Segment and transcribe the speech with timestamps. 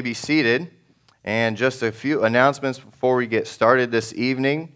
[0.00, 0.70] be seated.
[1.24, 4.72] And just a few announcements before we get started this evening.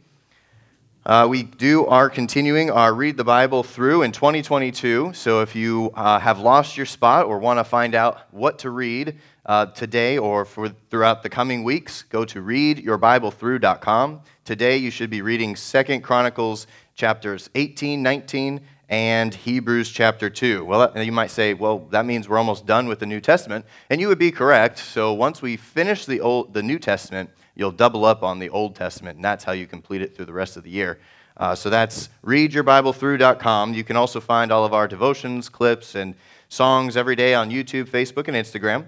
[1.05, 5.13] Uh, we do are continuing our Read the Bible through in 2022.
[5.15, 8.71] So if you uh, have lost your spot or want to find out what to
[8.71, 14.21] read uh, today or for throughout the coming weeks, go to readyourbiblethrough.com.
[14.45, 20.65] Today you should be reading Second Chronicles chapters 18, 19, and Hebrews chapter 2.
[20.65, 23.65] Well, you might say, well, that means we're almost done with the New Testament.
[23.89, 24.79] And you would be correct.
[24.79, 28.75] So once we finish the, Old, the New Testament, you'll double up on the Old
[28.75, 30.99] Testament, and that's how you complete it through the rest of the year.
[31.37, 33.75] Uh, so that's readyourbiblethrough.com.
[33.75, 36.15] You can also find all of our devotions, clips, and
[36.49, 38.87] songs every day on YouTube, Facebook, and Instagram.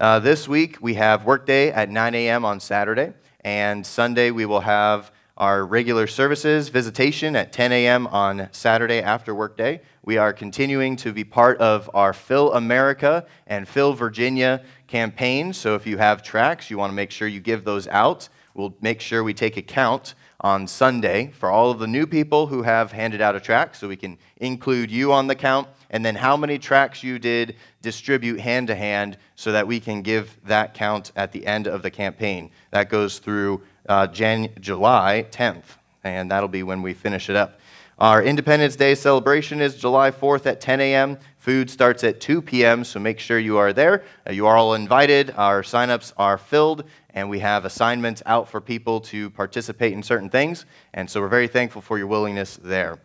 [0.00, 2.44] Uh, this week we have Workday at 9 a.m.
[2.44, 8.06] on Saturday, and Sunday we will have our regular services, visitation at 10 a.m.
[8.08, 9.80] on Saturday after workday.
[10.04, 15.56] We are continuing to be part of our Fill America and Fill Virginia campaigns.
[15.56, 18.28] So if you have tracks, you want to make sure you give those out.
[18.54, 22.62] We'll make sure we take account on Sunday for all of the new people who
[22.62, 26.16] have handed out a track so we can include you on the count and then
[26.16, 30.74] how many tracks you did distribute hand to hand so that we can give that
[30.74, 32.50] count at the end of the campaign.
[32.70, 37.58] That goes through uh, Jan- July 10th, and that'll be when we finish it up.
[37.98, 41.18] Our Independence Day celebration is July 4th at 10 a.m.
[41.38, 44.02] Food starts at 2 p.m., so make sure you are there.
[44.26, 45.32] Uh, you are all invited.
[45.36, 50.30] Our signups are filled, and we have assignments out for people to participate in certain
[50.30, 50.66] things.
[50.94, 52.98] And so we're very thankful for your willingness there.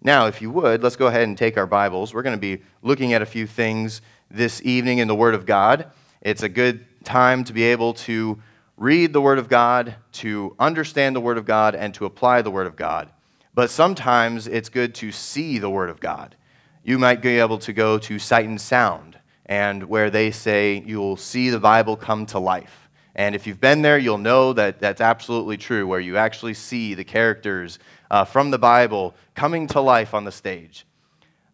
[0.00, 2.14] Now, if you would, let's go ahead and take our Bibles.
[2.14, 5.44] We're going to be looking at a few things this evening in the Word of
[5.44, 5.90] God.
[6.22, 8.38] It's a good time to be able to
[8.78, 12.50] read the Word of God, to understand the Word of God, and to apply the
[12.50, 13.10] Word of God.
[13.52, 16.36] But sometimes it's good to see the Word of God.
[16.84, 21.16] You might be able to go to Sight and Sound, and where they say you'll
[21.16, 22.88] see the Bible come to life.
[23.16, 26.94] And if you've been there, you'll know that that's absolutely true, where you actually see
[26.94, 27.80] the characters
[28.12, 30.86] uh, from the Bible coming to life on the stage.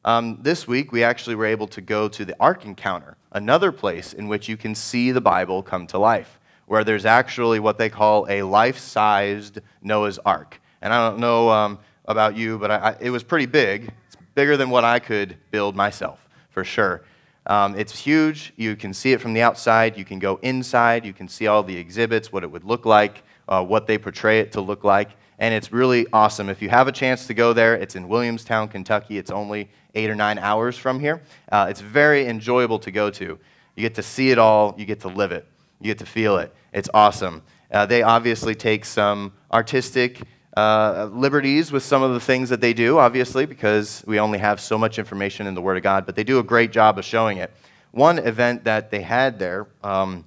[0.05, 4.13] Um, this week, we actually were able to go to the Ark Encounter, another place
[4.13, 7.89] in which you can see the Bible come to life where there's actually what they
[7.89, 10.61] call a life sized Noah's Ark.
[10.83, 13.93] And I don't know um, about you, but I, I, it was pretty big.
[14.07, 17.03] It's bigger than what I could build myself, for sure.
[17.47, 18.53] Um, it's huge.
[18.57, 19.99] You can see it from the outside.
[19.99, 21.05] You can go inside.
[21.05, 24.41] You can see all the exhibits, what it would look like, uh, what they portray
[24.41, 25.11] it to look like.
[25.39, 26.49] And it's really awesome.
[26.49, 29.19] If you have a chance to go there, it's in Williamstown, Kentucky.
[29.19, 31.23] It's only eight or nine hours from here.
[31.51, 33.39] Uh, it's very enjoyable to go to.
[33.77, 35.47] You get to see it all, you get to live it.
[35.85, 36.51] You get to feel it.
[36.73, 37.43] It's awesome.
[37.71, 40.23] Uh, they obviously take some artistic
[40.57, 44.63] uh, liberties with some of the things that they do, obviously, because we only have
[44.63, 47.05] so much information in the Word of God, but they do a great job of
[47.05, 47.51] showing it.
[47.91, 50.25] One event that they had there um,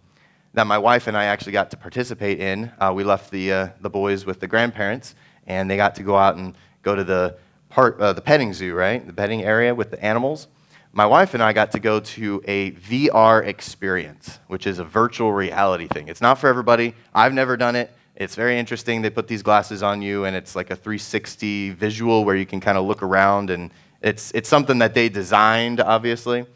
[0.53, 3.67] that my wife and I actually got to participate in, uh, we left the, uh,
[3.81, 5.15] the boys with the grandparents,
[5.47, 6.53] and they got to go out and
[6.83, 7.35] go to the,
[7.69, 9.03] part, uh, the petting zoo, right?
[9.03, 10.49] The petting area with the animals
[10.97, 15.31] my wife and I got to go to a VR experience, which is a virtual
[15.31, 16.07] reality thing.
[16.07, 16.95] It's not for everybody.
[17.13, 17.91] I've never done it.
[18.15, 19.03] It's very interesting.
[19.03, 22.59] They put these glasses on you, and it's like a 360 visual where you can
[22.59, 23.69] kind of look around, and
[24.01, 26.47] it's, it's something that they designed, obviously.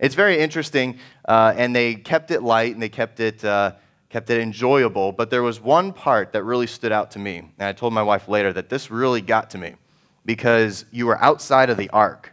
[0.00, 3.74] It's very interesting, uh, and they kept it light and they kept it, uh,
[4.10, 5.12] kept it enjoyable.
[5.12, 8.02] But there was one part that really stood out to me, and I told my
[8.02, 9.76] wife later that this really got to me
[10.26, 12.32] because you were outside of the ark,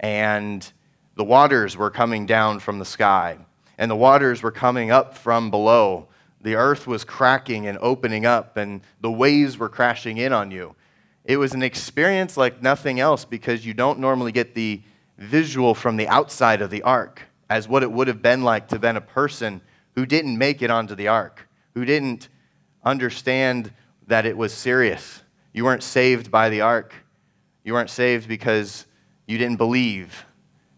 [0.00, 0.68] and
[1.16, 3.38] the waters were coming down from the sky,
[3.78, 6.08] and the waters were coming up from below.
[6.42, 10.76] The earth was cracking and opening up, and the waves were crashing in on you.
[11.24, 14.82] It was an experience like nothing else because you don't normally get the
[15.18, 18.78] visual from the outside of the ark as what it would have been like to
[18.78, 19.60] been a person
[19.94, 22.28] who didn't make it onto the ark, who didn't
[22.84, 23.72] understand
[24.06, 25.22] that it was serious.
[25.52, 26.92] You weren't saved by the ark.
[27.64, 28.86] You weren't saved because
[29.26, 30.26] you didn't believe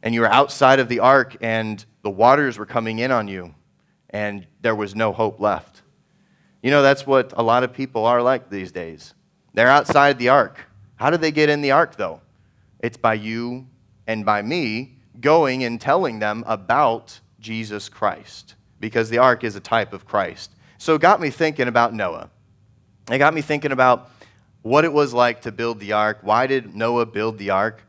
[0.03, 3.55] and you were outside of the ark and the waters were coming in on you
[4.11, 5.83] and there was no hope left.
[6.63, 9.15] You know, that's what a lot of people are like these days.
[9.55, 10.59] They're outside the ark.
[10.97, 12.21] How did they get in the ark, though?
[12.81, 13.67] It's by you
[14.07, 19.61] and by me going and telling them about Jesus Christ, because the ark is a
[19.61, 20.51] type of Christ.
[20.79, 22.31] So it got me thinking about Noah.
[23.11, 24.11] It got me thinking about
[24.63, 26.19] what it was like to build the ark.
[26.23, 27.83] Why did Noah build the ark?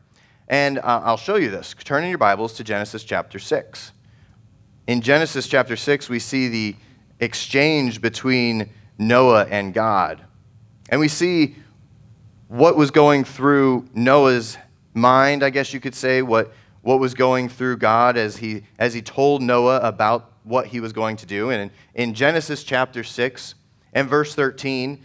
[0.49, 1.75] And uh, I'll show you this.
[1.83, 3.91] Turn in your Bibles to Genesis chapter 6.
[4.87, 6.75] In Genesis chapter 6, we see the
[7.19, 10.23] exchange between Noah and God.
[10.89, 11.55] And we see
[12.47, 14.57] what was going through Noah's
[14.95, 16.51] mind, I guess you could say, what,
[16.81, 20.91] what was going through God as he, as he told Noah about what he was
[20.91, 21.51] going to do.
[21.51, 23.53] And in, in Genesis chapter 6
[23.93, 24.99] and verse 13,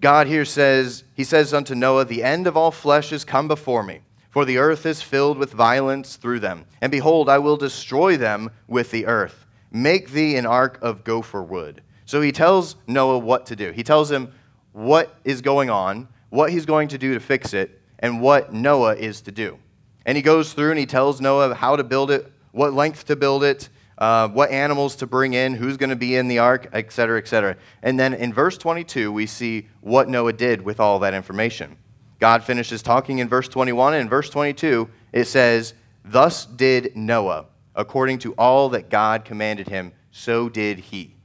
[0.00, 3.82] God here says, He says unto Noah, The end of all flesh is come before
[3.82, 6.64] me, for the earth is filled with violence through them.
[6.80, 9.46] And behold, I will destroy them with the earth.
[9.70, 11.82] Make thee an ark of gopher wood.
[12.06, 13.70] So he tells Noah what to do.
[13.72, 14.32] He tells him
[14.72, 18.94] what is going on, what he's going to do to fix it, and what Noah
[18.94, 19.58] is to do.
[20.06, 23.16] And he goes through and he tells Noah how to build it, what length to
[23.16, 23.68] build it,
[23.98, 27.18] uh, what animals to bring in, who's going to be in the ark, et cetera,
[27.18, 27.56] et cetera.
[27.82, 31.76] And then in verse 22, we see what Noah did with all that information.
[32.20, 35.74] God finishes talking in verse 21, and in verse 22, it says,
[36.04, 41.16] Thus did Noah, according to all that God commanded him, so did he.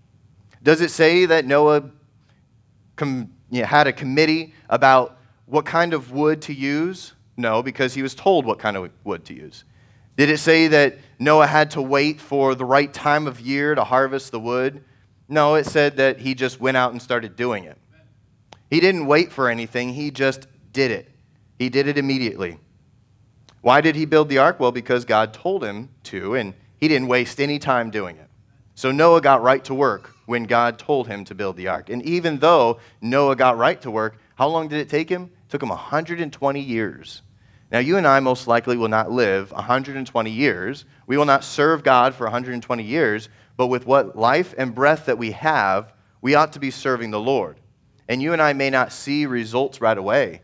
[0.64, 1.92] Does it say that Noah
[2.96, 7.14] com- you know, had a committee about what kind of wood to use?
[7.38, 9.66] No, because he was told what kind of wood to use.
[10.16, 13.84] Did it say that Noah had to wait for the right time of year to
[13.84, 14.84] harvest the wood?
[15.28, 17.78] No, it said that he just went out and started doing it.
[18.70, 21.10] He didn't wait for anything, he just did it.
[21.58, 22.60] He did it immediately.
[23.62, 24.60] Why did he build the ark?
[24.60, 28.30] Well, because God told him to, and he didn't waste any time doing it.
[28.76, 31.90] So Noah got right to work when God told him to build the ark.
[31.90, 35.24] And even though Noah got right to work, how long did it take him?
[35.24, 37.22] It took him 120 years.
[37.72, 40.86] Now, you and I most likely will not live 120 years.
[41.08, 45.18] We will not serve God for 120 years, but with what life and breath that
[45.18, 47.60] we have, we ought to be serving the Lord.
[48.08, 50.42] And you and I may not see results right away,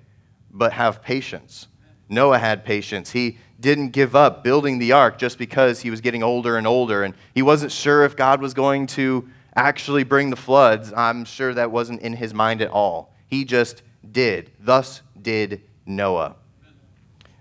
[0.53, 1.67] but have patience.
[2.09, 3.11] Noah had patience.
[3.11, 7.03] He didn't give up building the ark just because he was getting older and older,
[7.03, 10.91] and he wasn't sure if God was going to actually bring the floods.
[10.95, 13.13] I'm sure that wasn't in his mind at all.
[13.27, 13.81] He just
[14.11, 14.51] did.
[14.59, 16.35] Thus did Noah.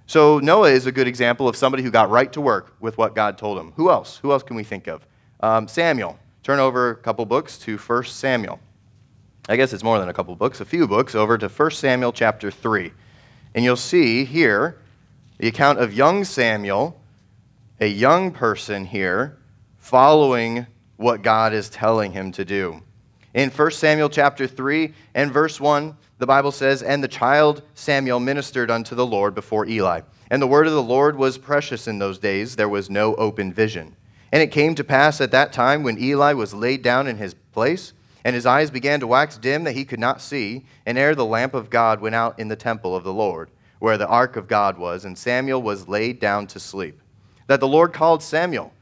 [0.06, 3.14] So Noah is a good example of somebody who got right to work with what
[3.14, 3.72] God told him.
[3.76, 4.18] Who else?
[4.18, 5.06] Who else can we think of?
[5.40, 6.18] Um, Samuel.
[6.42, 8.58] Turn over a couple books to 1 Samuel.
[9.50, 12.12] I guess it's more than a couple books, a few books, over to 1 Samuel
[12.12, 12.92] chapter 3.
[13.52, 14.78] And you'll see here
[15.38, 17.00] the account of young Samuel,
[17.80, 19.38] a young person here,
[19.76, 20.68] following
[20.98, 22.80] what God is telling him to do.
[23.34, 28.20] In 1 Samuel chapter 3 and verse 1, the Bible says, And the child Samuel
[28.20, 30.02] ministered unto the Lord before Eli.
[30.30, 32.54] And the word of the Lord was precious in those days.
[32.54, 33.96] There was no open vision.
[34.30, 37.34] And it came to pass at that time when Eli was laid down in his
[37.34, 37.94] place,
[38.24, 41.24] and his eyes began to wax dim that he could not see, and ere the
[41.24, 44.48] lamp of God went out in the temple of the Lord, where the ark of
[44.48, 47.00] God was, and Samuel was laid down to sleep,
[47.46, 48.72] that the Lord called Samuel,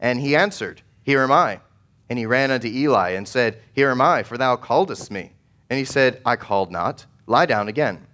[0.00, 1.60] and he answered, Here am I.
[2.08, 5.32] And he ran unto Eli and said, Here am I, for thou calledst me.
[5.68, 7.06] And he said, I called not.
[7.26, 8.06] Lie down again.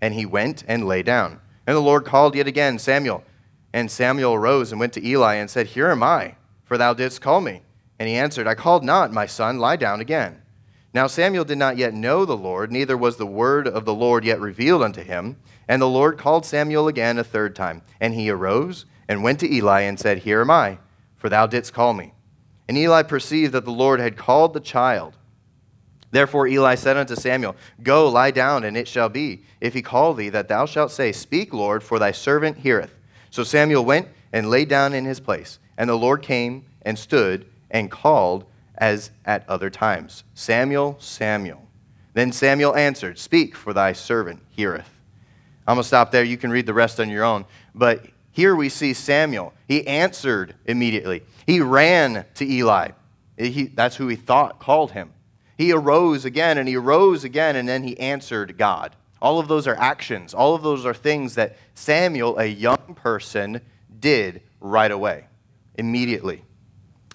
[0.00, 1.40] And he went and lay down.
[1.66, 3.24] And the Lord called yet again, Samuel.
[3.72, 6.34] And Samuel arose and went to Eli and said, Here am I,
[6.64, 7.62] for thou didst call me.
[7.98, 10.42] And he answered, I called not, my son, lie down again.
[10.92, 14.24] Now Samuel did not yet know the Lord, neither was the word of the Lord
[14.24, 15.36] yet revealed unto him.
[15.68, 17.82] And the Lord called Samuel again a third time.
[18.00, 20.78] And he arose and went to Eli and said, Here am I,
[21.16, 22.12] for thou didst call me.
[22.68, 25.16] And Eli perceived that the Lord had called the child.
[26.10, 30.14] Therefore Eli said unto Samuel, Go, lie down, and it shall be, if he call
[30.14, 32.94] thee, that thou shalt say, Speak, Lord, for thy servant heareth.
[33.30, 35.58] So Samuel went and lay down in his place.
[35.76, 38.44] And the Lord came and stood and called
[38.78, 41.66] as at other times, Samuel, Samuel.
[42.14, 44.88] Then Samuel answered, Speak, for thy servant heareth.
[45.66, 46.24] I'm going to stop there.
[46.24, 47.44] You can read the rest on your own.
[47.74, 49.52] But here we see Samuel.
[49.66, 51.22] He answered immediately.
[51.46, 52.90] He ran to Eli.
[53.36, 55.12] He, that's who he thought called him.
[55.58, 58.94] He arose again and he arose again and then he answered God.
[59.20, 60.34] All of those are actions.
[60.34, 63.60] All of those are things that Samuel, a young person,
[63.98, 65.26] did right away,
[65.74, 66.42] immediately.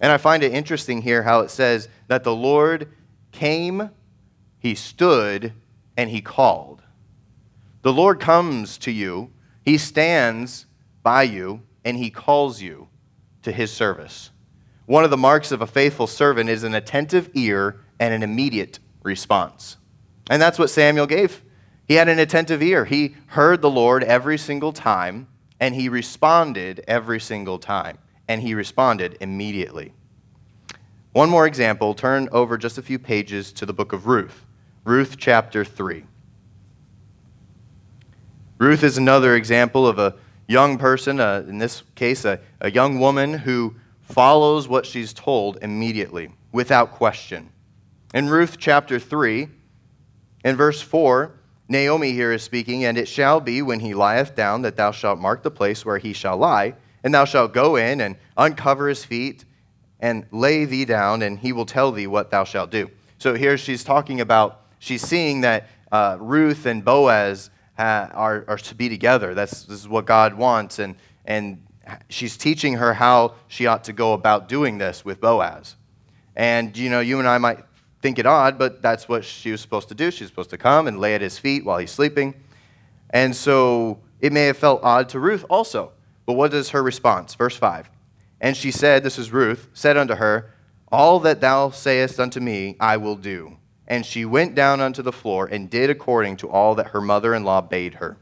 [0.01, 2.89] And I find it interesting here how it says that the Lord
[3.31, 3.91] came,
[4.59, 5.53] he stood,
[5.95, 6.81] and he called.
[7.83, 9.31] The Lord comes to you,
[9.63, 10.65] he stands
[11.03, 12.87] by you, and he calls you
[13.43, 14.31] to his service.
[14.87, 18.79] One of the marks of a faithful servant is an attentive ear and an immediate
[19.03, 19.77] response.
[20.29, 21.43] And that's what Samuel gave.
[21.87, 22.85] He had an attentive ear.
[22.85, 25.27] He heard the Lord every single time,
[25.59, 27.97] and he responded every single time.
[28.31, 29.91] And he responded immediately.
[31.11, 34.45] One more example turn over just a few pages to the book of Ruth.
[34.85, 36.05] Ruth chapter 3.
[38.57, 40.15] Ruth is another example of a
[40.47, 45.57] young person, uh, in this case, a, a young woman who follows what she's told
[45.61, 47.49] immediately, without question.
[48.13, 49.49] In Ruth chapter 3,
[50.45, 51.33] in verse 4,
[51.67, 55.19] Naomi here is speaking, and it shall be when he lieth down that thou shalt
[55.19, 59.03] mark the place where he shall lie, and thou shalt go in and uncover his
[59.05, 59.45] feet,
[59.99, 62.89] and lay thee down, and he will tell thee what thou shalt do.
[63.19, 68.75] So here she's talking about, she's seeing that uh, Ruth and Boaz are, are to
[68.75, 69.33] be together.
[69.33, 70.79] That's, this is what God wants.
[70.79, 71.63] And, and
[72.09, 75.75] she's teaching her how she ought to go about doing this with Boaz.
[76.35, 77.59] And, you know, you and I might
[78.01, 80.09] think it odd, but that's what she was supposed to do.
[80.09, 82.33] She's supposed to come and lay at his feet while he's sleeping.
[83.11, 85.91] And so it may have felt odd to Ruth also.
[86.31, 87.35] But what is her response?
[87.35, 87.89] Verse 5.
[88.39, 90.53] And she said, This is Ruth, said unto her,
[90.89, 93.57] All that thou sayest unto me, I will do.
[93.85, 97.35] And she went down unto the floor and did according to all that her mother
[97.35, 98.15] in law bade her.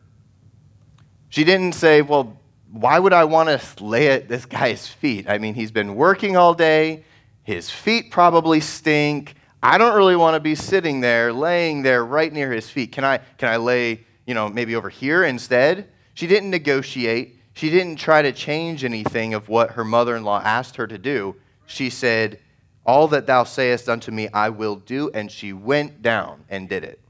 [1.29, 5.29] She didn't say, Well, why would I want to lay at this guy's feet?
[5.29, 7.03] I mean, he's been working all day.
[7.43, 9.35] His feet probably stink.
[9.61, 12.91] I don't really want to be sitting there, laying there right near his feet.
[12.91, 15.89] Can I, can I lay, you know, maybe over here instead?
[16.15, 17.35] She didn't negotiate.
[17.59, 20.97] She didn't try to change anything of what her mother in law asked her to
[20.97, 21.35] do.
[21.65, 22.39] She said,
[22.85, 25.11] All that thou sayest unto me, I will do.
[25.13, 27.01] And she went down and did it.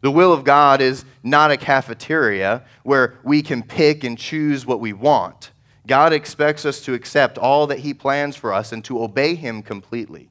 [0.00, 4.80] The will of God is not a cafeteria where we can pick and choose what
[4.80, 5.50] we want.
[5.86, 9.62] God expects us to accept all that He plans for us and to obey Him
[9.62, 10.30] completely.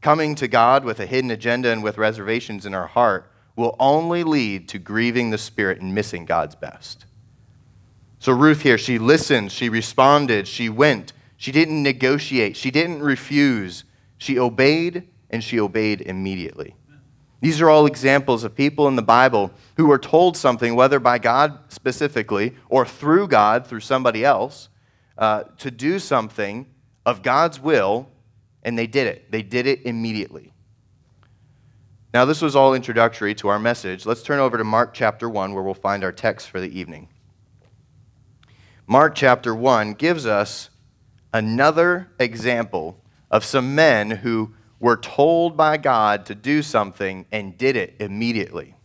[0.00, 4.24] Coming to God with a hidden agenda and with reservations in our heart will only
[4.24, 7.04] lead to grieving the Spirit and missing God's best.
[8.26, 11.12] So, Ruth here, she listened, she responded, she went.
[11.36, 13.84] She didn't negotiate, she didn't refuse.
[14.18, 16.74] She obeyed, and she obeyed immediately.
[17.40, 21.18] These are all examples of people in the Bible who were told something, whether by
[21.18, 24.70] God specifically or through God, through somebody else,
[25.16, 26.66] uh, to do something
[27.04, 28.08] of God's will,
[28.64, 29.30] and they did it.
[29.30, 30.52] They did it immediately.
[32.12, 34.04] Now, this was all introductory to our message.
[34.04, 37.08] Let's turn over to Mark chapter 1, where we'll find our text for the evening.
[38.88, 40.70] Mark chapter 1 gives us
[41.32, 43.02] another example
[43.32, 48.76] of some men who were told by God to do something and did it immediately.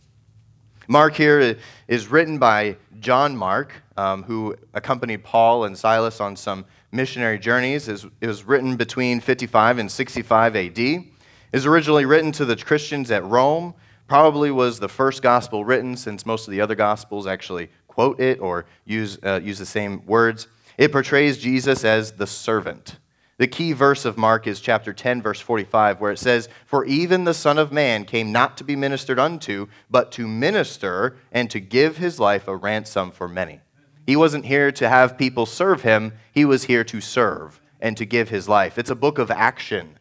[0.88, 1.56] Mark here
[1.86, 7.86] is written by John Mark, um, who accompanied Paul and Silas on some missionary journeys.
[7.86, 10.78] It was written between 55 and 65 AD.
[10.78, 11.04] It
[11.52, 13.72] was originally written to the Christians at Rome.
[14.08, 18.40] Probably was the first gospel written, since most of the other gospels actually quote it
[18.40, 20.48] or use, uh, use the same words.
[20.78, 22.96] It portrays Jesus as the servant.
[23.36, 27.24] The key verse of Mark is chapter 10, verse 45, where it says, For even
[27.24, 31.60] the Son of Man came not to be ministered unto, but to minister and to
[31.60, 33.60] give his life a ransom for many.
[34.06, 38.06] He wasn't here to have people serve him, he was here to serve and to
[38.06, 38.78] give his life.
[38.78, 39.98] It's a book of action.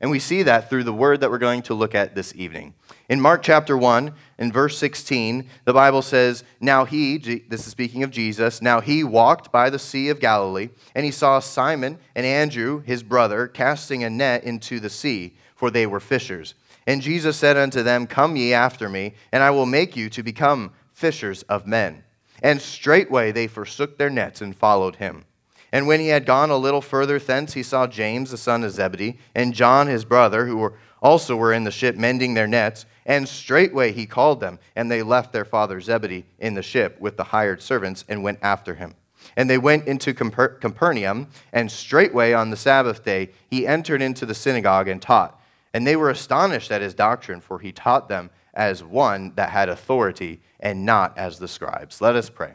[0.00, 2.74] And we see that through the word that we're going to look at this evening.
[3.08, 8.02] In Mark chapter 1, in verse 16, the Bible says, Now he, this is speaking
[8.02, 12.24] of Jesus, now he walked by the Sea of Galilee, and he saw Simon and
[12.24, 16.54] Andrew, his brother, casting a net into the sea, for they were fishers.
[16.86, 20.22] And Jesus said unto them, Come ye after me, and I will make you to
[20.22, 22.04] become fishers of men.
[22.42, 25.24] And straightway they forsook their nets and followed him.
[25.72, 28.72] And when he had gone a little further thence, he saw James the son of
[28.72, 32.86] Zebedee, and John his brother, who were also were in the ship mending their nets.
[33.06, 37.18] And straightway he called them, and they left their father Zebedee in the ship with
[37.18, 38.94] the hired servants, and went after him.
[39.36, 44.34] And they went into Capernaum, and straightway on the Sabbath day he entered into the
[44.34, 45.38] synagogue and taught.
[45.74, 49.68] And they were astonished at his doctrine, for he taught them as one that had
[49.68, 52.00] authority, and not as the scribes.
[52.00, 52.54] Let us pray.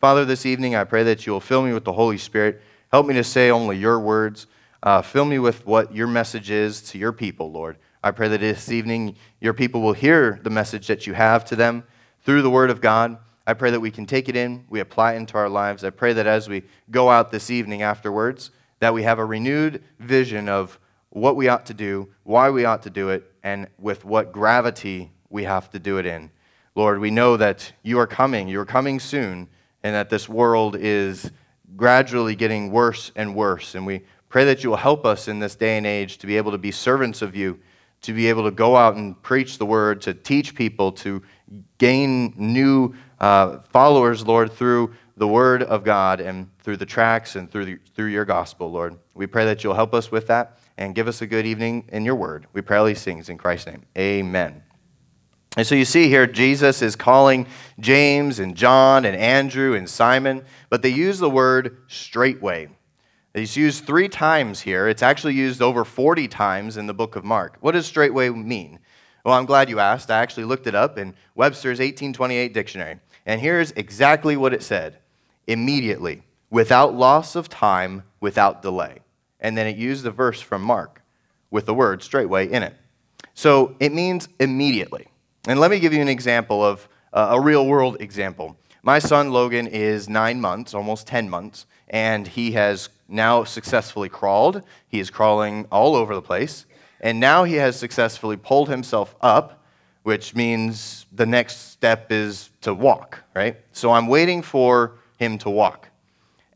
[0.00, 2.60] Father, this evening I pray that you will fill me with the Holy Spirit.
[2.92, 4.46] Help me to say only your words.
[4.82, 7.78] Uh, fill me with what your message is to your people, Lord.
[8.02, 11.56] I pray that this evening your people will hear the message that you have to
[11.56, 11.82] them
[12.22, 13.18] through the Word of God.
[13.44, 15.82] I pray that we can take it in, we apply it into our lives.
[15.82, 19.82] I pray that as we go out this evening afterwards, that we have a renewed
[19.98, 20.78] vision of
[21.10, 25.10] what we ought to do, why we ought to do it, and with what gravity
[25.28, 26.30] we have to do it in.
[26.76, 29.48] Lord, we know that you are coming, you are coming soon
[29.82, 31.32] and that this world is
[31.76, 33.74] gradually getting worse and worse.
[33.74, 36.36] And we pray that you will help us in this day and age to be
[36.36, 37.58] able to be servants of you,
[38.02, 41.22] to be able to go out and preach the word, to teach people, to
[41.78, 47.50] gain new uh, followers, Lord, through the word of God and through the tracts and
[47.50, 48.96] through, the, through your gospel, Lord.
[49.14, 52.04] We pray that you'll help us with that and give us a good evening in
[52.04, 52.46] your word.
[52.52, 53.82] We pray all these things in Christ's name.
[53.96, 54.62] Amen.
[55.56, 57.46] And so you see here, Jesus is calling
[57.80, 62.68] James and John and Andrew and Simon, but they use the word straightway.
[63.38, 64.88] It's used three times here.
[64.88, 67.56] It's actually used over 40 times in the book of Mark.
[67.60, 68.80] What does straightway mean?
[69.24, 70.10] Well, I'm glad you asked.
[70.10, 72.98] I actually looked it up in Webster's 1828 dictionary.
[73.26, 74.98] And here's exactly what it said
[75.46, 78.98] immediately, without loss of time, without delay.
[79.40, 81.00] and then it used the verse from Mark
[81.50, 82.74] with the word straightway in it.
[83.34, 85.06] So it means immediately.
[85.46, 88.56] And let me give you an example of uh, a real world example.
[88.82, 94.62] My son Logan is nine months, almost 10 months, and he has now successfully crawled.
[94.88, 96.66] He is crawling all over the place.
[97.00, 99.64] And now he has successfully pulled himself up,
[100.02, 103.56] which means the next step is to walk, right?
[103.72, 105.88] So I'm waiting for him to walk.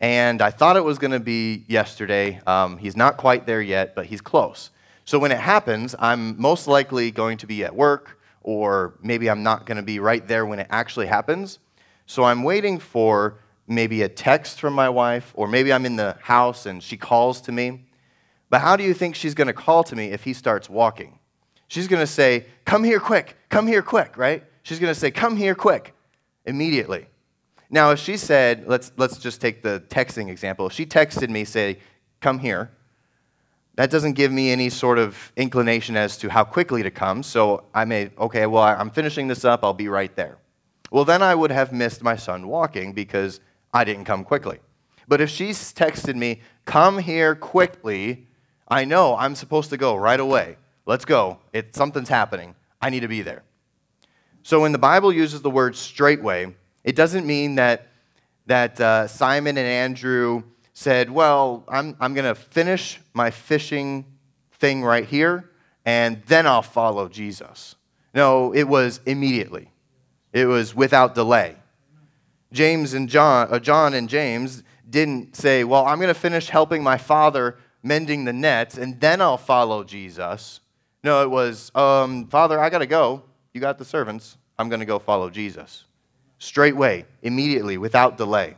[0.00, 2.40] And I thought it was going to be yesterday.
[2.46, 4.70] Um, he's not quite there yet, but he's close.
[5.04, 9.44] So when it happens, I'm most likely going to be at work, or maybe I'm
[9.44, 11.60] not going to be right there when it actually happens.
[12.06, 13.38] So I'm waiting for
[13.74, 17.40] maybe a text from my wife, or maybe I'm in the house and she calls
[17.42, 17.84] to me.
[18.50, 21.18] But how do you think she's going to call to me if he starts walking?
[21.68, 24.44] She's going to say, Come here quick, come here quick, right?
[24.62, 25.94] She's going to say, Come here quick,
[26.44, 27.06] immediately.
[27.70, 30.66] Now, if she said, let's, let's just take the texting example.
[30.66, 31.78] If she texted me, say,
[32.20, 32.70] Come here,
[33.76, 37.22] that doesn't give me any sort of inclination as to how quickly to come.
[37.22, 40.36] So I may, okay, well, I'm finishing this up, I'll be right there.
[40.90, 43.40] Well, then I would have missed my son walking because
[43.72, 44.60] I didn't come quickly.
[45.08, 48.26] But if she's texted me, come here quickly,
[48.68, 50.56] I know I'm supposed to go right away.
[50.86, 51.38] Let's go.
[51.52, 52.54] It, something's happening.
[52.80, 53.42] I need to be there.
[54.42, 57.88] So when the Bible uses the word straightway, it doesn't mean that,
[58.46, 64.04] that uh, Simon and Andrew said, Well, I'm, I'm going to finish my fishing
[64.54, 65.50] thing right here,
[65.84, 67.76] and then I'll follow Jesus.
[68.14, 69.70] No, it was immediately,
[70.32, 71.56] it was without delay.
[72.52, 76.82] James and John, uh, John and James didn't say, Well, I'm going to finish helping
[76.82, 80.60] my father mending the nets, and then I'll follow Jesus.
[81.02, 83.24] No, it was, um, Father, I got to go.
[83.52, 84.36] You got the servants.
[84.58, 85.84] I'm going to go follow Jesus.
[86.38, 88.56] Straightway, immediately, without delay.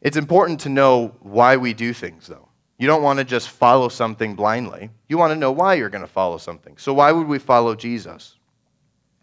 [0.00, 2.48] It's important to know why we do things, though.
[2.78, 4.90] You don't want to just follow something blindly.
[5.08, 6.76] You want to know why you're going to follow something.
[6.78, 8.36] So, why would we follow Jesus?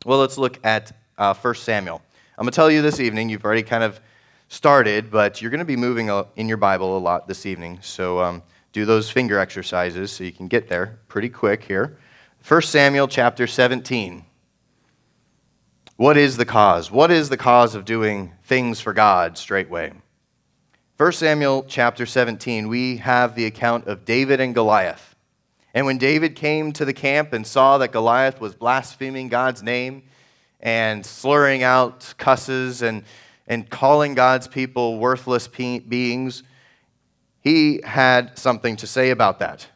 [0.06, 2.02] Well, let's look at uh, 1 Samuel.
[2.38, 4.02] I'm going to tell you this evening, you've already kind of
[4.50, 7.80] started, but you're going to be moving in your Bible a lot this evening.
[7.82, 8.44] So, um,
[8.74, 11.98] do those finger exercises so you can get there pretty quick here.
[12.46, 14.26] 1 Samuel chapter 17.
[15.96, 16.92] What is the cause?
[16.92, 19.94] What is the cause of doing things for God straightway?
[20.98, 25.16] 1 Samuel chapter 17, we have the account of David and Goliath.
[25.74, 30.04] And when David came to the camp and saw that Goliath was blaspheming God's name
[30.66, 33.04] and slurring out cusses and,
[33.46, 36.42] and calling God's people worthless beings,
[37.40, 39.68] he had something to say about that.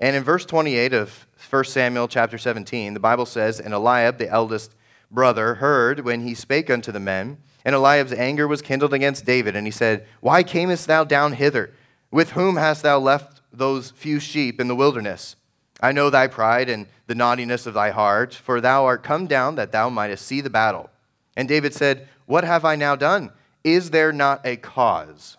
[0.00, 4.30] And in verse 28 of 1 Samuel chapter 17, the Bible says, And Eliab, the
[4.30, 4.74] eldest
[5.10, 9.54] brother, heard when he spake unto the men, and Eliab's anger was kindled against David,
[9.54, 11.74] and he said, Why camest thou down hither?
[12.10, 15.36] With whom hast thou left those few sheep in the wilderness?
[15.80, 19.54] I know thy pride and the naughtiness of thy heart, for thou art come down
[19.56, 20.90] that thou mightest see the battle.
[21.36, 23.32] And David said, What have I now done?
[23.64, 25.36] Is there not a cause?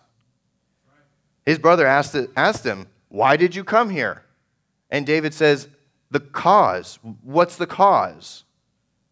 [1.44, 4.22] His brother asked, asked him, Why did you come here?
[4.90, 5.68] And David says,
[6.10, 6.98] The cause.
[7.22, 8.44] What's the cause?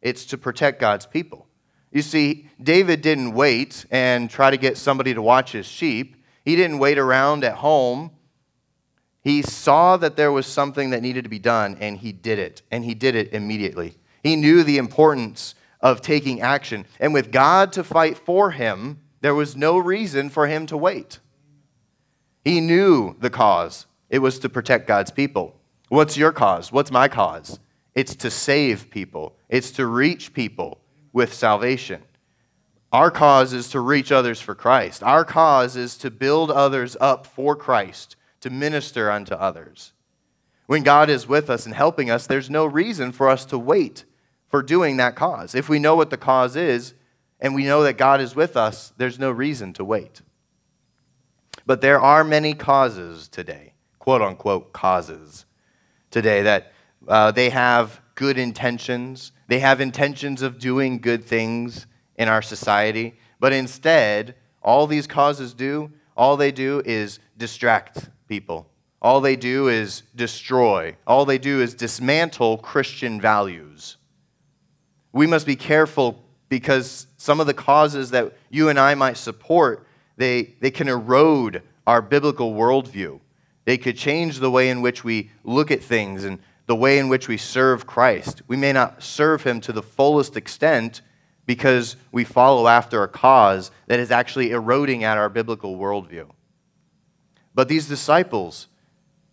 [0.01, 1.47] It's to protect God's people.
[1.91, 6.17] You see, David didn't wait and try to get somebody to watch his sheep.
[6.45, 8.11] He didn't wait around at home.
[9.23, 12.63] He saw that there was something that needed to be done, and he did it,
[12.71, 13.97] and he did it immediately.
[14.23, 16.87] He knew the importance of taking action.
[16.99, 21.19] And with God to fight for him, there was no reason for him to wait.
[22.45, 25.61] He knew the cause it was to protect God's people.
[25.89, 26.73] What's your cause?
[26.73, 27.59] What's my cause?
[27.95, 30.79] It's to save people, it's to reach people
[31.13, 32.03] with salvation.
[32.93, 35.03] Our cause is to reach others for Christ.
[35.03, 39.93] Our cause is to build others up for Christ, to minister unto others.
[40.67, 44.05] When God is with us and helping us, there's no reason for us to wait
[44.49, 45.55] for doing that cause.
[45.55, 46.95] If we know what the cause is
[47.41, 50.21] and we know that God is with us, there's no reason to wait.
[51.65, 55.47] But there are many causes today, quote unquote causes
[56.11, 56.73] today, that
[57.07, 63.19] uh, they have good intentions, they have intentions of doing good things in our society,
[63.41, 68.69] but instead, all these causes do, all they do is distract people.
[69.01, 70.97] All they do is destroy.
[71.07, 73.97] All they do is dismantle Christian values.
[75.13, 79.87] We must be careful because some of the causes that you and I might support,
[80.17, 83.21] they, they can erode our biblical worldview.
[83.65, 87.09] They could change the way in which we look at things and the way in
[87.09, 88.43] which we serve Christ.
[88.49, 91.03] We may not serve him to the fullest extent
[91.47, 96.29] because we follow after a cause that is actually eroding at our biblical worldview.
[97.59, 98.69] But these disciples,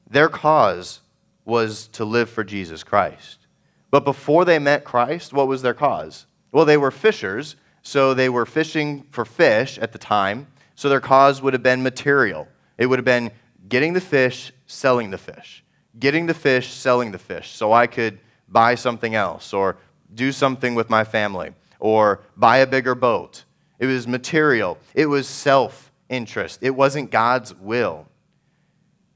[0.10, 1.02] their cause
[1.46, 3.46] was to live for Jesus Christ.
[3.92, 6.26] But before they met Christ, what was their cause?
[6.52, 11.00] Well, they were fishers, so they were fishing for fish at the time, so their
[11.00, 12.48] cause would have been material.
[12.80, 13.30] It would have been
[13.70, 15.64] getting the fish, selling the fish.
[16.00, 18.18] Getting the fish, selling the fish, so I could
[18.50, 19.78] buy something else or
[20.16, 23.44] do something with my family or buy a bigger boat.
[23.78, 28.08] It was material, it was self interest, it wasn't God's will.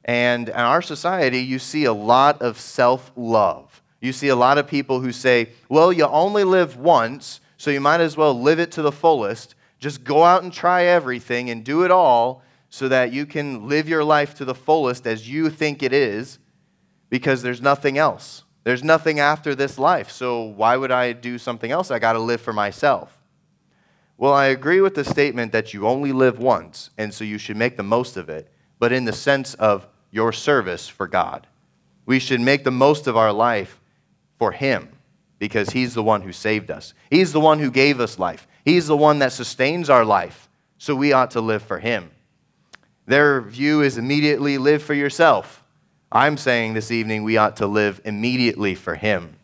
[0.10, 3.84] And in our society, you see a lot of self love.
[4.02, 7.80] You see a lot of people who say, well, you only live once, so you
[7.80, 9.54] might as well live it to the fullest.
[9.78, 12.42] Just go out and try everything and do it all
[12.72, 16.40] so that you can live your life to the fullest as you think it is
[17.12, 18.46] because there's nothing else.
[18.64, 21.92] There's nothing after this life, so why would I do something else?
[21.92, 23.16] I got to live for myself.
[24.18, 27.58] Well, I agree with the statement that you only live once, and so you should
[27.58, 31.48] make the most of it, but in the sense of your service for God.
[32.06, 33.80] We should make the most of our life
[34.38, 34.90] for Him
[35.38, 36.94] because He's the one who saved us.
[37.10, 38.48] He's the one who gave us life.
[38.66, 42.12] He's the one that sustains our life, so we ought to live for Him.
[43.06, 45.64] Their view is immediately live for yourself.
[46.12, 49.36] I'm saying this evening we ought to live immediately for Him.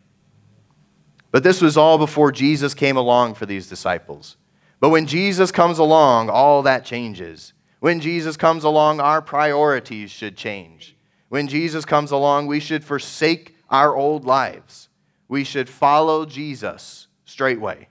[1.30, 4.36] But this was all before Jesus came along for these disciples.
[4.80, 7.52] But when Jesus comes along, all that changes.
[7.86, 10.96] When Jesus comes along, our priorities should change.
[11.28, 14.88] When Jesus comes along, we should forsake our old lives.
[15.28, 17.88] We should follow Jesus straightway.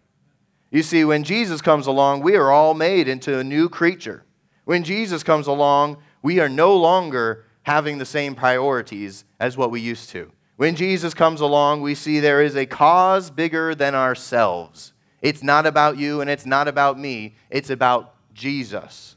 [0.69, 4.25] You see, when Jesus comes along, we are all made into a new creature.
[4.65, 9.79] When Jesus comes along, we are no longer having the same priorities as what we
[9.79, 10.29] used to.
[10.57, 14.91] When Jesus comes along, we see there is a cause bigger than ourselves.
[15.21, 19.14] It's not about you and it's not about me, it's about Jesus.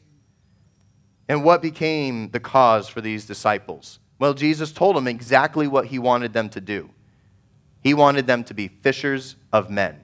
[1.29, 3.99] And what became the cause for these disciples?
[4.19, 6.91] Well, Jesus told them exactly what he wanted them to do.
[7.83, 10.01] He wanted them to be fishers of men,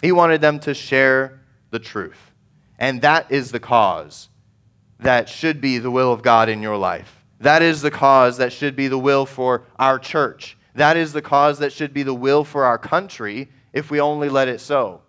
[0.00, 2.32] he wanted them to share the truth.
[2.78, 4.30] And that is the cause
[5.00, 7.24] that should be the will of God in your life.
[7.40, 10.56] That is the cause that should be the will for our church.
[10.74, 14.28] That is the cause that should be the will for our country if we only
[14.28, 15.02] let it so.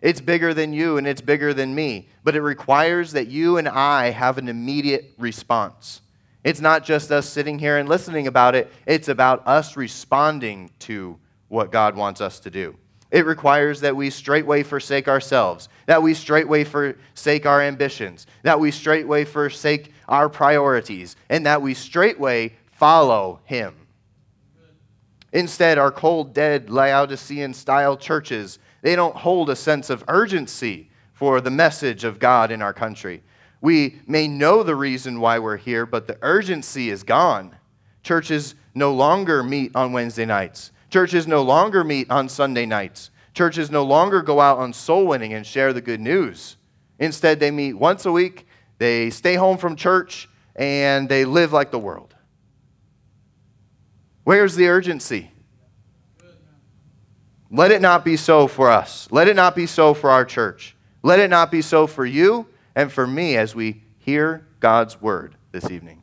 [0.00, 3.68] It's bigger than you and it's bigger than me, but it requires that you and
[3.68, 6.02] I have an immediate response.
[6.44, 11.18] It's not just us sitting here and listening about it, it's about us responding to
[11.48, 12.76] what God wants us to do.
[13.10, 18.70] It requires that we straightway forsake ourselves, that we straightway forsake our ambitions, that we
[18.70, 23.74] straightway forsake our priorities, and that we straightway follow Him.
[25.32, 31.40] Instead, our cold, dead, Laodicean style churches, they don't hold a sense of urgency for
[31.40, 33.20] the message of God in our country.
[33.60, 37.56] We may know the reason why we're here, but the urgency is gone.
[38.04, 40.70] Churches no longer meet on Wednesday nights.
[40.88, 43.10] Churches no longer meet on Sunday nights.
[43.34, 46.56] Churches no longer go out on soul winning and share the good news.
[47.00, 48.46] Instead, they meet once a week,
[48.78, 52.14] they stay home from church, and they live like the world.
[54.22, 55.32] Where's the urgency?
[57.50, 59.08] Let it not be so for us.
[59.10, 60.76] Let it not be so for our church.
[61.02, 65.36] Let it not be so for you and for me as we hear God's word
[65.52, 66.02] this evening.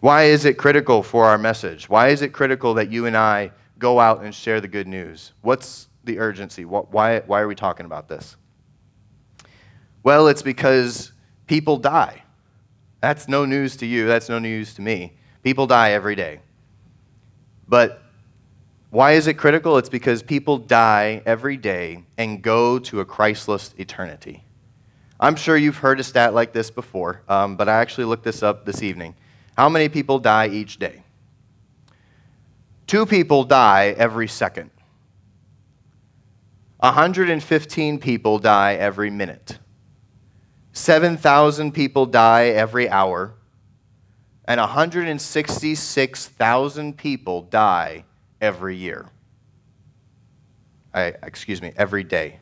[0.00, 1.88] Why is it critical for our message?
[1.88, 5.32] Why is it critical that you and I go out and share the good news?
[5.40, 6.64] What's the urgency?
[6.64, 8.36] Why, why are we talking about this?
[10.04, 11.12] Well, it's because
[11.48, 12.22] people die.
[13.00, 14.06] That's no news to you.
[14.06, 15.18] That's no news to me.
[15.42, 16.40] People die every day.
[17.66, 18.02] But
[18.90, 19.78] why is it critical?
[19.78, 24.44] It's because people die every day and go to a Christless eternity.
[25.18, 28.42] I'm sure you've heard a stat like this before, um, but I actually looked this
[28.42, 29.14] up this evening.
[29.56, 31.02] How many people die each day?
[32.86, 34.70] Two people die every second.
[36.80, 39.58] 115 people die every minute.
[40.72, 43.34] 7,000 people die every hour.
[44.44, 48.04] And 166,000 people die
[48.40, 49.06] every year.
[50.94, 52.38] I, excuse me, every day.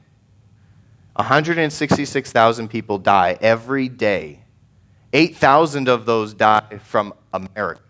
[1.16, 4.44] 166,000 people die every day
[5.14, 7.80] 8,000 of those die from America.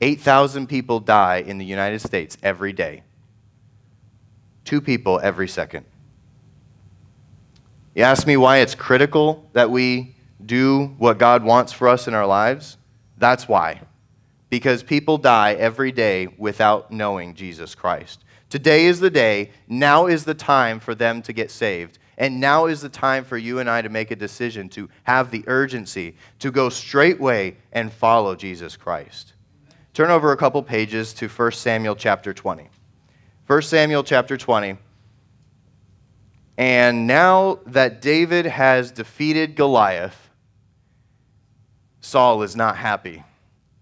[0.00, 3.02] 8,000 people die in the United States every day.
[4.64, 5.84] Two people every second.
[7.94, 12.14] You ask me why it's critical that we do what God wants for us in
[12.14, 12.78] our lives?
[13.18, 13.82] That's why.
[14.52, 18.22] Because people die every day without knowing Jesus Christ.
[18.50, 21.98] Today is the day, now is the time for them to get saved.
[22.18, 25.30] And now is the time for you and I to make a decision, to have
[25.30, 29.32] the urgency, to go straightway and follow Jesus Christ.
[29.94, 32.68] Turn over a couple pages to 1 Samuel chapter 20.
[33.46, 34.76] 1 Samuel chapter 20.
[36.58, 40.28] And now that David has defeated Goliath,
[42.02, 43.24] Saul is not happy.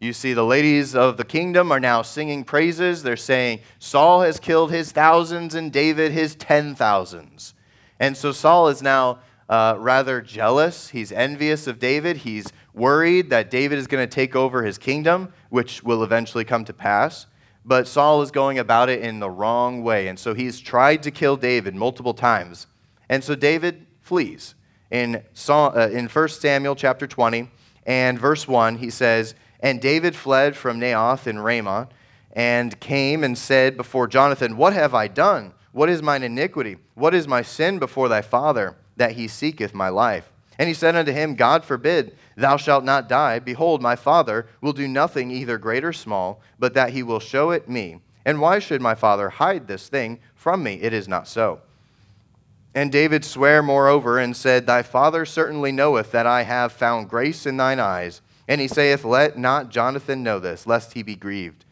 [0.00, 3.02] You see, the ladies of the kingdom are now singing praises.
[3.02, 7.52] They're saying, Saul has killed his thousands and David his ten thousands.
[7.98, 9.18] And so Saul is now
[9.50, 10.88] uh, rather jealous.
[10.88, 12.18] He's envious of David.
[12.18, 16.64] He's worried that David is going to take over his kingdom, which will eventually come
[16.64, 17.26] to pass.
[17.66, 20.08] But Saul is going about it in the wrong way.
[20.08, 22.68] And so he's tried to kill David multiple times.
[23.10, 24.54] And so David flees.
[24.90, 27.50] In, Saul, uh, in 1 Samuel chapter 20
[27.84, 31.88] and verse 1, he says, and David fled from Naioth in Ramah
[32.32, 35.52] and came and said before Jonathan, What have I done?
[35.72, 36.78] What is mine iniquity?
[36.94, 40.30] What is my sin before thy father, that he seeketh my life?
[40.58, 43.38] And he said unto him, God forbid, thou shalt not die.
[43.38, 47.50] Behold, my father will do nothing either great or small, but that he will show
[47.50, 48.00] it me.
[48.26, 50.74] And why should my father hide this thing from me?
[50.74, 51.60] It is not so.
[52.74, 57.46] And David sware moreover and said, Thy father certainly knoweth that I have found grace
[57.46, 61.64] in thine eyes and he saith, Let not Jonathan know this, lest he be grieved.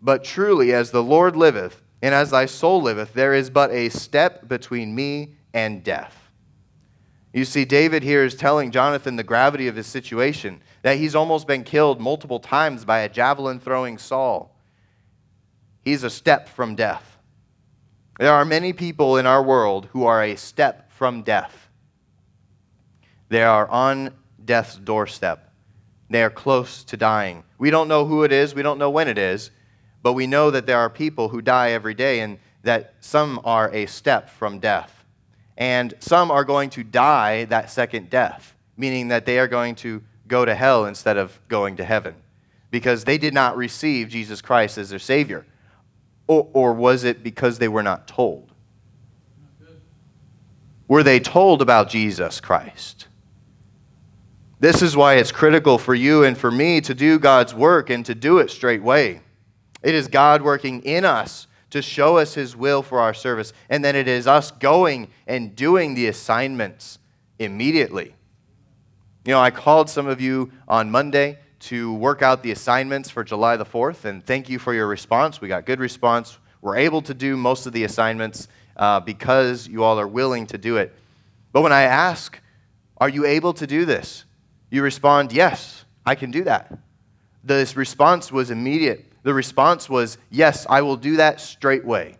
[0.00, 3.88] But truly, as the Lord liveth, and as thy soul liveth, there is but a
[3.88, 6.30] step between me and death.
[7.32, 11.46] You see, David here is telling Jonathan the gravity of his situation, that he's almost
[11.46, 14.54] been killed multiple times by a javelin throwing Saul.
[15.82, 17.18] He's a step from death.
[18.18, 21.68] There are many people in our world who are a step from death.
[23.28, 24.10] They are on
[24.44, 25.50] death's doorstep.
[26.10, 27.44] They are close to dying.
[27.58, 29.50] We don't know who it is, we don't know when it is,
[30.02, 33.72] but we know that there are people who die every day and that some are
[33.72, 35.04] a step from death.
[35.56, 40.02] And some are going to die that second death, meaning that they are going to
[40.26, 42.14] go to hell instead of going to heaven
[42.70, 45.46] because they did not receive Jesus Christ as their Savior.
[46.26, 48.50] Or, or was it because they were not told?
[50.88, 53.06] Were they told about Jesus Christ?
[54.64, 58.06] This is why it's critical for you and for me to do God's work and
[58.06, 59.20] to do it straightway.
[59.82, 63.84] It is God working in us to show us His will for our service, and
[63.84, 66.98] then it is us going and doing the assignments
[67.38, 68.14] immediately.
[69.26, 73.22] You know, I called some of you on Monday to work out the assignments for
[73.22, 75.42] July the 4th, and thank you for your response.
[75.42, 76.38] We got good response.
[76.62, 78.48] We're able to do most of the assignments
[78.78, 80.94] uh, because you all are willing to do it.
[81.52, 82.40] But when I ask,
[82.96, 84.24] are you able to do this?
[84.74, 86.76] You respond, Yes, I can do that.
[87.44, 89.04] This response was immediate.
[89.22, 92.18] The response was, Yes, I will do that straightway.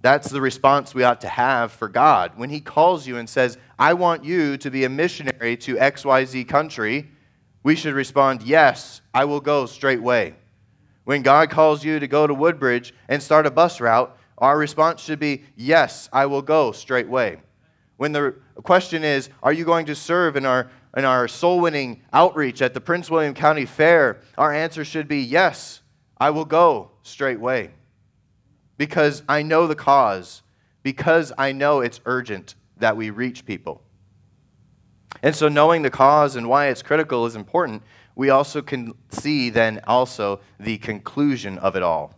[0.00, 2.34] That's the response we ought to have for God.
[2.36, 6.46] When He calls you and says, I want you to be a missionary to XYZ
[6.46, 7.10] country,
[7.64, 10.36] we should respond, Yes, I will go straightway.
[11.02, 15.00] When God calls you to go to Woodbridge and start a bus route, our response
[15.00, 17.42] should be, Yes, I will go straightway.
[17.96, 22.02] When the question is, Are you going to serve in our in our soul winning
[22.12, 25.80] outreach at the Prince William County Fair, our answer should be yes,
[26.18, 27.70] I will go straightway.
[28.76, 30.42] Because I know the cause,
[30.82, 33.82] because I know it's urgent that we reach people.
[35.22, 37.82] And so, knowing the cause and why it's critical is important.
[38.14, 42.14] We also can see then also the conclusion of it all.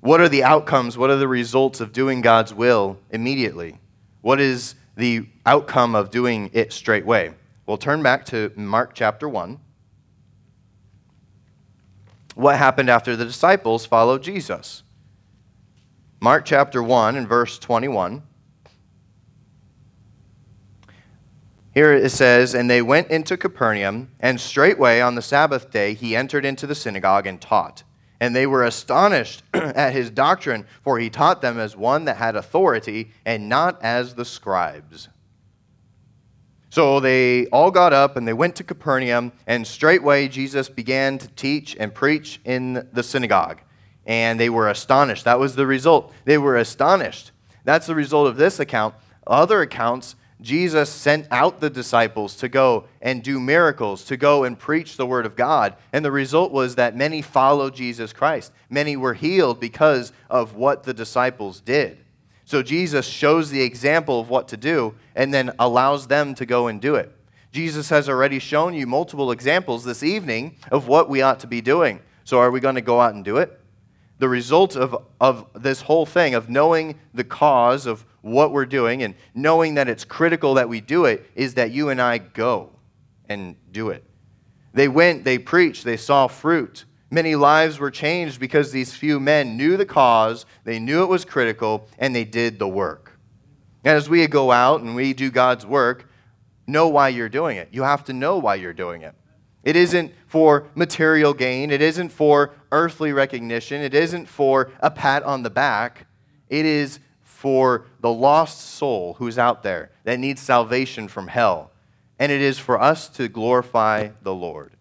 [0.00, 0.98] What are the outcomes?
[0.98, 3.78] What are the results of doing God's will immediately?
[4.20, 7.32] What is the outcome of doing it straightway.
[7.66, 9.60] We'll turn back to Mark chapter 1.
[12.34, 14.82] What happened after the disciples followed Jesus?
[16.20, 18.22] Mark chapter 1 and verse 21.
[21.74, 26.16] Here it says, And they went into Capernaum, and straightway on the Sabbath day he
[26.16, 27.84] entered into the synagogue and taught.
[28.20, 32.36] And they were astonished at his doctrine, for he taught them as one that had
[32.36, 35.08] authority, and not as the scribes.
[36.70, 41.28] So they all got up and they went to Capernaum, and straightway Jesus began to
[41.28, 43.62] teach and preach in the synagogue.
[44.04, 45.24] And they were astonished.
[45.24, 46.12] That was the result.
[46.26, 47.32] They were astonished.
[47.64, 48.94] That's the result of this account.
[49.26, 54.58] Other accounts, Jesus sent out the disciples to go and do miracles, to go and
[54.58, 55.76] preach the word of God.
[55.92, 58.52] And the result was that many followed Jesus Christ.
[58.68, 61.98] Many were healed because of what the disciples did.
[62.44, 66.66] So Jesus shows the example of what to do and then allows them to go
[66.68, 67.12] and do it.
[67.50, 71.62] Jesus has already shown you multiple examples this evening of what we ought to be
[71.62, 72.00] doing.
[72.24, 73.58] So are we going to go out and do it?
[74.18, 79.02] The result of, of this whole thing, of knowing the cause of what we're doing
[79.02, 82.70] and knowing that it's critical that we do it is that you and I go
[83.28, 84.04] and do it.
[84.74, 86.84] They went, they preached, they saw fruit.
[87.10, 91.24] Many lives were changed because these few men knew the cause, they knew it was
[91.24, 93.18] critical, and they did the work.
[93.84, 96.10] And as we go out and we do God's work,
[96.66, 97.68] know why you're doing it.
[97.70, 99.14] You have to know why you're doing it.
[99.62, 105.22] It isn't for material gain, it isn't for earthly recognition, it isn't for a pat
[105.22, 106.06] on the back.
[106.48, 107.00] It is
[107.46, 111.70] for the lost soul who's out there that needs salvation from hell
[112.18, 114.72] and it is for us to glorify the Lord.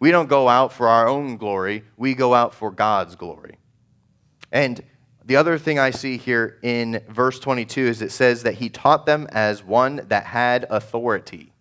[0.00, 3.58] We don't go out for our own glory, we go out for God's glory.
[4.50, 4.82] And
[5.26, 9.06] the other thing I see here in verse 22 is it says that he taught
[9.06, 11.52] them as one that had authority.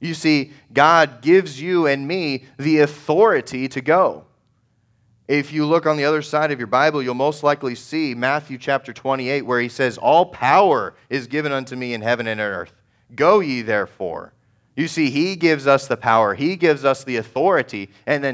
[0.00, 4.25] You see, God gives you and me the authority to go.
[5.28, 8.58] If you look on the other side of your Bible, you'll most likely see Matthew
[8.58, 12.72] chapter 28, where he says, All power is given unto me in heaven and earth.
[13.14, 14.32] Go ye therefore.
[14.76, 18.24] You see, He gives us the power, He gives us the authority, and then